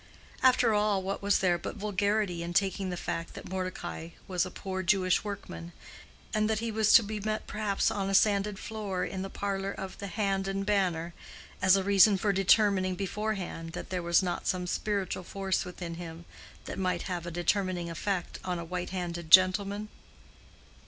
[0.41, 4.49] After all, what was there but vulgarity in taking the fact that Mordecai was a
[4.49, 5.73] poor Jewish workman,
[6.33, 9.71] and that he was to be met perhaps on a sanded floor in the parlor
[9.71, 11.13] of the Hand and Banner
[11.61, 16.25] as a reason for determining beforehand that there was not some spiritual force within him
[16.65, 19.87] that might have a determining effect on a white handed gentleman?